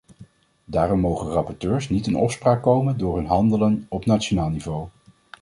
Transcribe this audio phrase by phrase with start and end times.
[0.65, 4.87] Daarom mogen rapporteurs niet in opspraak komen door hun handelen op nationaal niveau.